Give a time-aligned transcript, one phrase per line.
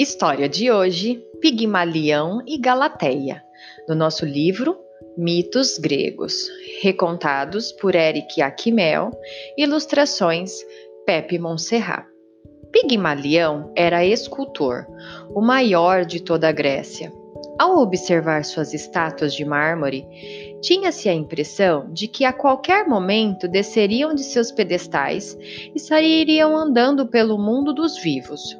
[0.00, 3.42] História de hoje: Pigmalião e Galateia,
[3.88, 4.78] do nosso livro
[5.16, 6.48] Mitos Gregos,
[6.80, 9.10] recontados por Eric Aquimel,
[9.56, 10.52] ilustrações
[11.04, 12.06] Pepe Monserrat.
[12.70, 14.86] Pigmalião era escultor,
[15.34, 17.12] o maior de toda a Grécia.
[17.58, 20.06] Ao observar suas estátuas de mármore,
[20.62, 25.36] tinha-se a impressão de que a qualquer momento desceriam de seus pedestais
[25.74, 28.56] e sairiam andando pelo mundo dos vivos.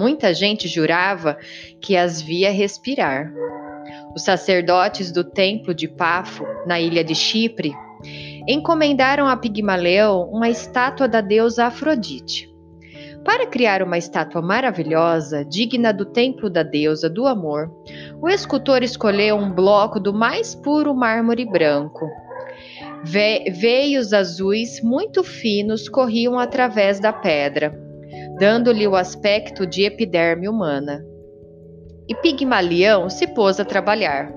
[0.00, 1.36] Muita gente jurava
[1.78, 3.30] que as via respirar.
[4.16, 7.74] Os sacerdotes do templo de Pafo, na ilha de Chipre,
[8.48, 12.50] encomendaram a Pigmaleão uma estátua da deusa Afrodite.
[13.22, 17.70] Para criar uma estátua maravilhosa, digna do templo da deusa do amor,
[18.22, 22.08] o escultor escolheu um bloco do mais puro mármore branco.
[23.04, 27.89] Ve veios azuis muito finos corriam através da pedra,
[28.40, 31.04] dando-lhe o aspecto de epiderme humana.
[32.08, 34.32] E Pigmalião se pôs a trabalhar.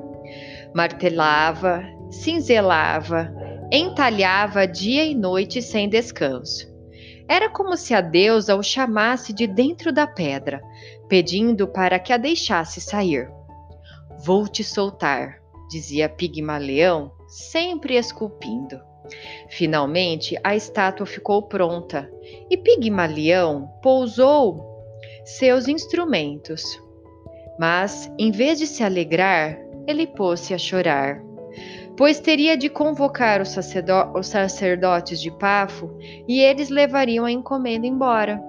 [0.76, 3.34] Martelava, cinzelava,
[3.72, 6.68] entalhava dia e noite sem descanso.
[7.30, 10.62] Era como se a deusa o chamasse de dentro da pedra,
[11.08, 13.32] pedindo para que a deixasse sair.
[14.26, 15.38] Vou te soltar,
[15.70, 18.82] dizia Pigmaleão, sempre esculpindo.
[19.50, 22.10] Finalmente, a estátua ficou pronta
[22.50, 24.64] e Pigmalião pousou
[25.26, 26.64] seus instrumentos.
[27.60, 31.22] Mas, em vez de se alegrar, ele pôs-se a chorar
[31.96, 33.56] pois teria de convocar os,
[34.16, 35.96] os sacerdotes de Pafo
[36.28, 38.42] e eles levariam a encomenda embora.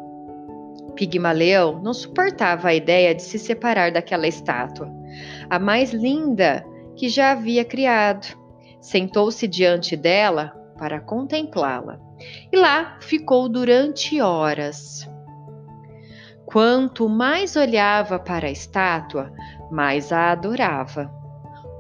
[0.95, 4.91] Pigmaleão não suportava a ideia de se separar daquela estátua,
[5.51, 6.65] a mais linda
[6.97, 8.27] que já havia criado.
[8.85, 11.99] Sentou-se diante dela para contemplá-la
[12.53, 15.11] e lá ficou durante horas.
[16.45, 19.33] Quanto mais olhava para a estátua,
[19.70, 21.11] mais a adorava.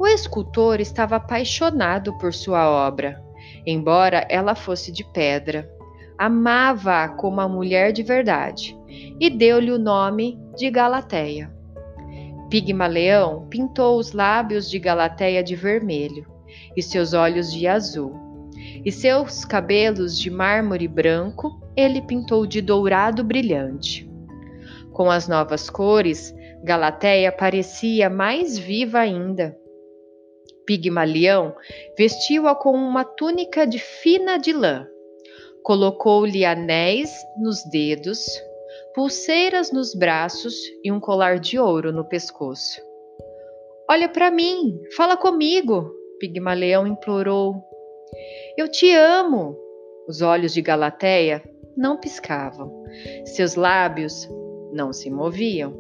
[0.00, 3.22] O escultor estava apaixonado por sua obra,
[3.66, 5.70] embora ela fosse de pedra.
[6.16, 8.74] Amava-a como a mulher de verdade
[9.20, 11.52] e deu-lhe o nome de Galateia.
[12.48, 16.32] Pigmaleão pintou os lábios de Galateia de vermelho
[16.76, 18.14] e seus olhos de azul,
[18.84, 24.08] e seus cabelos de mármore branco ele pintou de dourado brilhante.
[24.92, 29.56] Com as novas cores, Galateia parecia mais viva ainda
[30.66, 31.54] Pigmalião
[31.96, 34.86] vestiu-a com uma túnica de fina de lã.
[35.62, 38.24] Colocou-lhe anéis nos dedos,
[38.94, 42.80] pulseiras nos braços e um colar de ouro no pescoço.
[43.88, 47.62] Olha para mim, fala comigo, Pigmaleão implorou.
[48.56, 49.56] Eu te amo.
[50.06, 51.42] Os olhos de Galateia
[51.76, 52.84] não piscavam,
[53.24, 54.28] seus lábios
[54.72, 55.72] não se moviam.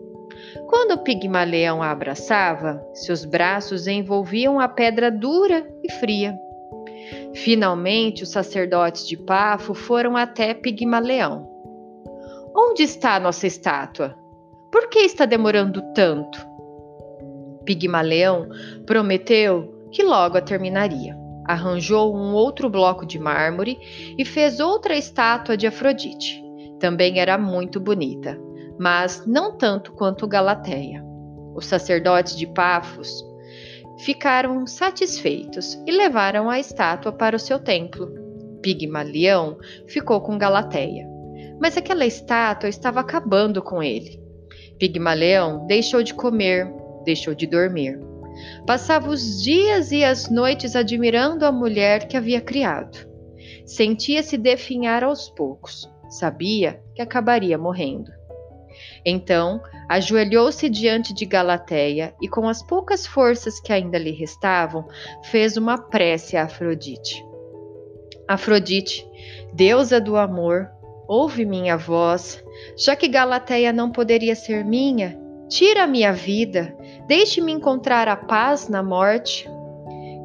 [0.66, 6.34] Quando Pigmaleão a abraçava, seus braços envolviam a pedra dura e fria.
[7.34, 11.50] Finalmente, os sacerdotes de Pafo foram até Pigmaleão.
[12.56, 14.16] Onde está a nossa estátua?
[14.72, 16.38] Por que está demorando tanto?
[17.64, 18.48] Pigmaleão
[18.86, 21.16] prometeu que logo a terminaria.
[21.46, 23.78] Arranjou um outro bloco de mármore
[24.18, 26.42] e fez outra estátua de Afrodite.
[26.78, 28.38] Também era muito bonita
[28.78, 31.04] mas não tanto quanto Galateia.
[31.54, 33.24] Os sacerdotes de Pafos
[33.98, 38.12] ficaram satisfeitos e levaram a estátua para o seu templo.
[38.60, 39.56] Pigmalião
[39.86, 41.06] ficou com Galateia,
[41.60, 44.20] mas aquela estátua estava acabando com ele.
[44.78, 46.66] Pigmaleão deixou de comer,
[47.04, 48.00] deixou de dormir.
[48.66, 52.98] Passava os dias e as noites admirando a mulher que havia criado.
[53.64, 55.90] Sentia-se definhar aos poucos.
[56.08, 58.10] Sabia que acabaria morrendo.
[59.04, 64.86] Então, ajoelhou-se diante de Galateia e, com as poucas forças que ainda lhe restavam,
[65.24, 67.24] fez uma prece a Afrodite.
[68.26, 69.06] Afrodite,
[69.52, 70.70] deusa do amor,
[71.06, 72.42] ouve minha voz,
[72.76, 76.74] já que Galateia não poderia ser minha, tira minha vida,
[77.06, 79.48] deixe-me encontrar a paz na morte.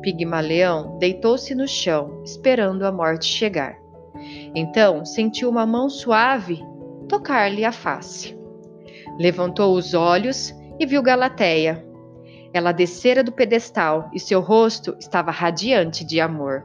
[0.02, 3.78] Pigmaleão deitou-se no chão, esperando a morte chegar.
[4.56, 6.64] Então sentiu uma mão suave
[7.08, 8.38] tocar-lhe a face.
[9.20, 11.86] Levantou os olhos e viu Galateia.
[12.54, 16.64] Ela descera do pedestal e seu rosto estava radiante de amor.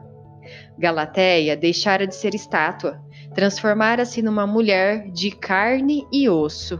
[0.77, 2.99] Galateia deixara de ser estátua,
[3.33, 6.79] transformara-se numa mulher de carne e osso.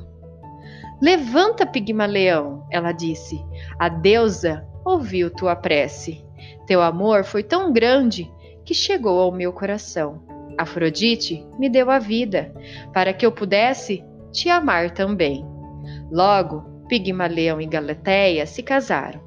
[1.02, 3.44] Levanta, Pigmaleão, ela disse.
[3.78, 6.26] A deusa ouviu tua prece.
[6.66, 8.32] Teu amor foi tão grande
[8.64, 10.24] que chegou ao meu coração.
[10.58, 12.54] Afrodite me deu a vida
[12.94, 15.46] para que eu pudesse te amar também.
[16.12, 19.22] Logo, Pigmaleão e Galateia se casaram.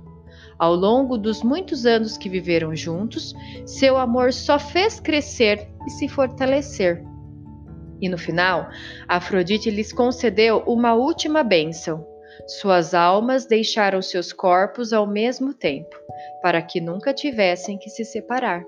[0.59, 3.35] Ao longo dos muitos anos que viveram juntos,
[3.65, 7.05] seu amor só fez crescer e se fortalecer.
[8.01, 8.69] E no final,
[9.07, 12.07] Afrodite lhes concedeu uma última bênção.
[12.47, 15.97] Suas almas deixaram seus corpos ao mesmo tempo,
[16.41, 18.65] para que nunca tivessem que se separar.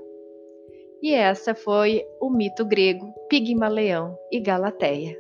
[1.02, 5.16] E essa foi o mito grego Pigmaleão e Galateia.